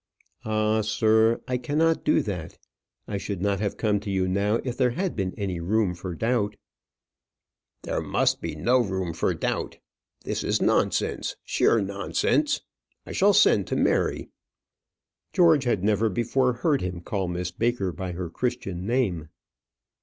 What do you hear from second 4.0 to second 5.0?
you now if there